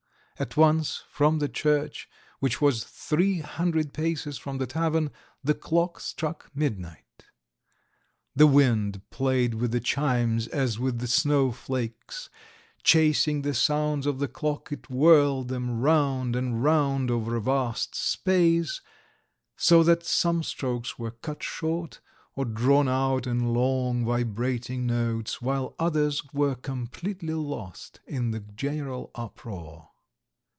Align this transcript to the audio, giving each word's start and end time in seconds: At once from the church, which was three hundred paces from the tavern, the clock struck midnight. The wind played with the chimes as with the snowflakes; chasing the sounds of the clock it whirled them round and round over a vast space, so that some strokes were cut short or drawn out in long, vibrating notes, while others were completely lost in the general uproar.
At 0.39 0.57
once 0.57 1.03
from 1.07 1.37
the 1.37 1.47
church, 1.47 2.09
which 2.39 2.59
was 2.59 2.83
three 2.83 3.41
hundred 3.41 3.93
paces 3.93 4.39
from 4.39 4.57
the 4.57 4.65
tavern, 4.65 5.11
the 5.43 5.53
clock 5.53 5.99
struck 5.99 6.49
midnight. 6.55 7.25
The 8.35 8.47
wind 8.47 9.07
played 9.11 9.53
with 9.53 9.71
the 9.71 9.79
chimes 9.79 10.47
as 10.47 10.79
with 10.79 10.97
the 10.97 11.05
snowflakes; 11.07 12.31
chasing 12.81 13.43
the 13.43 13.53
sounds 13.53 14.07
of 14.07 14.17
the 14.17 14.27
clock 14.27 14.71
it 14.71 14.89
whirled 14.89 15.49
them 15.49 15.79
round 15.79 16.35
and 16.35 16.63
round 16.63 17.11
over 17.11 17.35
a 17.35 17.39
vast 17.41 17.93
space, 17.93 18.81
so 19.57 19.83
that 19.83 20.01
some 20.03 20.41
strokes 20.41 20.97
were 20.97 21.11
cut 21.11 21.43
short 21.43 21.99
or 22.35 22.45
drawn 22.45 22.89
out 22.89 23.27
in 23.27 23.53
long, 23.53 24.03
vibrating 24.05 24.87
notes, 24.87 25.39
while 25.39 25.75
others 25.77 26.23
were 26.33 26.55
completely 26.55 27.35
lost 27.35 27.99
in 28.07 28.31
the 28.31 28.39
general 28.39 29.11
uproar. 29.13 29.89